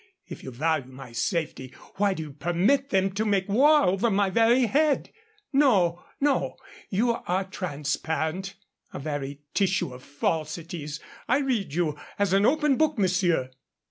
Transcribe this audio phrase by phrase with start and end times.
[0.27, 4.31] If you value my safety, why do you permit them to make war over my
[4.31, 5.11] very head?
[5.53, 6.55] No, no.
[6.89, 8.55] You are transparent
[8.91, 10.99] a very tissue of falsities.
[11.27, 13.51] I read you as an open book, monsieur."